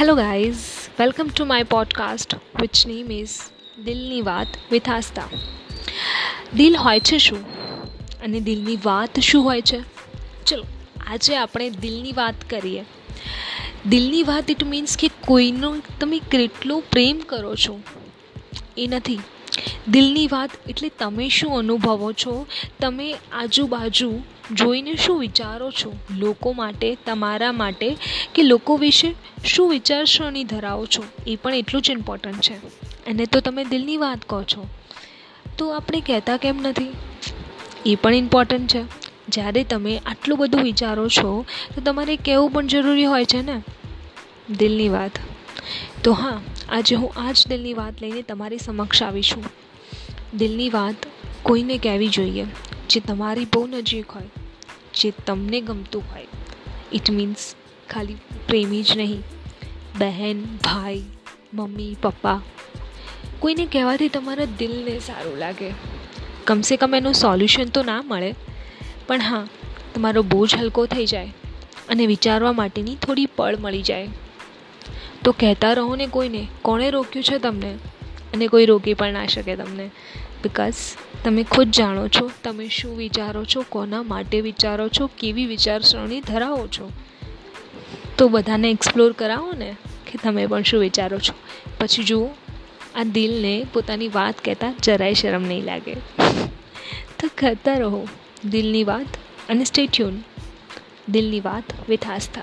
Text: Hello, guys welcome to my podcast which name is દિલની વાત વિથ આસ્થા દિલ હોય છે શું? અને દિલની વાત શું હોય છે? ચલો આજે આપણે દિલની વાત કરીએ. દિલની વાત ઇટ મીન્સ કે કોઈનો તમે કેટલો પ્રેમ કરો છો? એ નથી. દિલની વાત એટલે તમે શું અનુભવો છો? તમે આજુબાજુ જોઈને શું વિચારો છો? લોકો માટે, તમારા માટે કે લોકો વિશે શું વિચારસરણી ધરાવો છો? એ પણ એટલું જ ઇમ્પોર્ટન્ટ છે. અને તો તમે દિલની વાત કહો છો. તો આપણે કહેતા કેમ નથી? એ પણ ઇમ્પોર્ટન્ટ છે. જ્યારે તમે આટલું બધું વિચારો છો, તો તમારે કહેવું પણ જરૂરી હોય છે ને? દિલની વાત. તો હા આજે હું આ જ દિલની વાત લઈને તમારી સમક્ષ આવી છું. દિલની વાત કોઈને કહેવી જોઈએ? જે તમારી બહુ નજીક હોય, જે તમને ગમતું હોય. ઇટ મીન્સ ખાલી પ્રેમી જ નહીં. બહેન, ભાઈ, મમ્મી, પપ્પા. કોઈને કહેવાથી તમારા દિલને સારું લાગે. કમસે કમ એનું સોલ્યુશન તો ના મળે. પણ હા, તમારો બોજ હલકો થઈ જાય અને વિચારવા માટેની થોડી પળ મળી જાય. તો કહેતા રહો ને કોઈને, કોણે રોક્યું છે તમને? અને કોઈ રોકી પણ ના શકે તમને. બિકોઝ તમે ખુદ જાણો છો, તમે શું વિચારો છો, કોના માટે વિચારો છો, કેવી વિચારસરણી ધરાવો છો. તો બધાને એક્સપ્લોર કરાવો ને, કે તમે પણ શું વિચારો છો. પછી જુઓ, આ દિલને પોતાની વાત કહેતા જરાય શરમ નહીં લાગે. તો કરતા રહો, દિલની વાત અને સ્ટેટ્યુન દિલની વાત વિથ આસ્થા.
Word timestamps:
Hello, 0.00 0.16
guys 0.16 0.56
welcome 1.00 1.30
to 1.36 1.44
my 1.44 1.62
podcast 1.62 2.34
which 2.60 2.86
name 2.86 3.12
is 3.12 3.28
દિલની 3.84 4.22
વાત 4.22 4.46
વિથ 4.72 4.88
આસ્થા 4.88 5.22
દિલ 6.54 6.76
હોય 6.76 7.00
છે 7.00 7.18
શું? 7.18 7.68
અને 8.20 8.40
દિલની 8.40 8.78
વાત 8.84 9.20
શું 9.20 9.44
હોય 9.44 9.60
છે? 9.60 9.80
ચલો 10.46 10.64
આજે 11.06 11.36
આપણે 11.36 11.70
દિલની 11.70 12.12
વાત 12.12 12.50
કરીએ. 12.50 12.84
દિલની 13.86 14.22
વાત 14.22 14.50
ઇટ 14.50 14.64
મીન્સ 14.64 14.96
કે 14.96 15.10
કોઈનો 15.26 15.76
તમે 16.00 16.18
કેટલો 16.18 16.82
પ્રેમ 16.90 17.18
કરો 17.18 17.54
છો? 17.54 17.80
એ 18.76 18.86
નથી. 18.86 19.18
દિલની 19.88 20.26
વાત 20.28 20.50
એટલે 20.66 20.88
તમે 20.98 21.28
શું 21.30 21.58
અનુભવો 21.58 22.12
છો? 22.14 22.34
તમે 22.80 23.06
આજુબાજુ 23.32 24.10
જોઈને 24.52 24.96
શું 24.96 25.18
વિચારો 25.20 25.70
છો? 25.72 25.90
લોકો 26.16 26.52
માટે, 26.52 26.88
તમારા 27.04 27.52
માટે 27.54 27.88
કે 28.34 28.42
લોકો 28.44 28.76
વિશે 28.76 29.10
શું 29.44 29.70
વિચારસરણી 29.70 30.44
ધરાવો 30.46 30.86
છો? 30.88 31.02
એ 31.26 31.36
પણ 31.36 31.54
એટલું 31.54 31.82
જ 31.82 31.90
ઇમ્પોર્ટન્ટ 31.90 32.40
છે. 32.42 32.56
અને 33.06 33.26
તો 33.26 33.40
તમે 33.40 33.64
દિલની 33.66 33.96
વાત 33.98 34.24
કહો 34.24 34.42
છો. 34.44 34.62
તો 35.58 35.70
આપણે 35.70 36.00
કહેતા 36.00 36.36
કેમ 36.36 36.60
નથી? 36.62 36.92
એ 37.86 37.94
પણ 37.96 38.14
ઇમ્પોર્ટન્ટ 38.14 38.70
છે. 38.70 38.82
જ્યારે 39.28 39.64
તમે 39.64 39.92
આટલું 40.06 40.38
બધું 40.38 40.62
વિચારો 40.62 41.08
છો, 41.10 41.30
તો 41.74 41.80
તમારે 41.82 42.16
કહેવું 42.18 42.52
પણ 42.52 42.66
જરૂરી 42.68 43.04
હોય 43.06 43.24
છે 43.26 43.42
ને? 43.42 43.56
દિલની 44.52 44.88
વાત. 44.88 45.14
તો 46.02 46.12
હા 46.14 46.36
આજે 46.68 46.96
હું 46.96 47.12
આ 47.16 47.32
જ 47.32 47.48
દિલની 47.48 47.74
વાત 47.74 48.02
લઈને 48.02 48.22
તમારી 48.22 48.58
સમક્ષ 48.58 49.02
આવી 49.02 49.22
છું. 49.22 49.44
દિલની 50.38 50.70
વાત 50.70 50.94
કોઈને 51.42 51.78
કહેવી 51.78 52.08
જોઈએ? 52.08 52.46
જે 52.90 53.00
તમારી 53.00 53.44
બહુ 53.44 53.66
નજીક 53.66 54.10
હોય, 54.10 54.30
જે 54.94 55.12
તમને 55.26 55.60
ગમતું 55.60 56.04
હોય. 56.10 56.26
ઇટ 56.92 57.10
મીન્સ 57.10 57.54
ખાલી 57.90 58.14
પ્રેમી 58.48 58.82
જ 58.82 58.96
નહીં. 58.96 59.22
બહેન, 59.98 60.42
ભાઈ, 60.42 61.02
મમ્મી, 61.54 61.96
પપ્પા. 62.02 62.40
કોઈને 63.38 63.66
કહેવાથી 63.66 64.08
તમારા 64.08 64.44
દિલને 64.44 64.98
સારું 64.98 65.36
લાગે. 65.36 65.72
કમસે 66.44 66.76
કમ 66.76 66.94
એનું 66.94 67.14
સોલ્યુશન 67.14 67.64
તો 67.64 67.82
ના 67.82 68.02
મળે. 68.02 68.34
પણ 69.06 69.20
હા, 69.20 69.46
તમારો 69.94 70.22
બોજ 70.22 70.54
હલકો 70.54 70.86
થઈ 70.86 71.06
જાય 71.06 71.32
અને 71.88 72.06
વિચારવા 72.06 72.52
માટેની 72.52 72.96
થોડી 72.96 73.26
પળ 73.26 73.56
મળી 73.56 73.82
જાય. 73.82 74.08
તો 75.24 75.32
કહેતા 75.32 75.72
રહો 75.72 75.96
ને 75.96 76.06
કોઈને, 76.06 76.46
કોણે 76.62 76.90
રોક્યું 76.90 77.24
છે 77.24 77.38
તમને? 77.38 77.74
અને 78.34 78.46
કોઈ 78.46 78.66
રોકી 78.66 78.94
પણ 78.94 79.12
ના 79.12 79.26
શકે 79.26 79.56
તમને. 79.56 79.86
બિકોઝ 80.42 80.74
તમે 81.24 81.42
ખુદ 81.42 81.70
જાણો 81.70 82.08
છો, 82.08 82.30
તમે 82.44 82.68
શું 82.68 82.96
વિચારો 82.96 83.44
છો, 83.44 83.64
કોના 83.68 84.02
માટે 84.02 84.40
વિચારો 84.40 84.88
છો, 84.88 85.10
કેવી 85.18 85.46
વિચારસરણી 85.46 86.20
ધરાવો 86.20 86.66
છો. 86.66 86.90
તો 88.18 88.28
બધાને 88.28 88.70
એક્સપ્લોર 88.70 89.12
કરાવો 89.12 89.52
ને, 89.52 89.76
કે 90.12 90.18
તમે 90.22 90.46
પણ 90.46 90.62
શું 90.62 90.80
વિચારો 90.80 91.18
છો. 91.18 91.34
પછી 91.80 92.02
જુઓ, 92.02 92.28
આ 92.94 93.02
દિલને 93.02 93.66
પોતાની 93.72 94.08
વાત 94.08 94.34
કહેતા 94.44 94.74
જરાય 94.82 95.14
શરમ 95.14 95.42
નહીં 95.42 95.64
લાગે. 95.64 95.94
તો 97.20 97.28
કરતા 97.38 97.74
રહો, 97.74 98.08
દિલની 98.50 98.84
વાત 98.84 99.06
અને 99.48 99.64
સ્ટેટ્યુન 99.64 100.12
દિલની 101.08 101.40
વાત 101.40 101.64
વિથ 101.88 102.08
આસ્થા. 102.08 102.42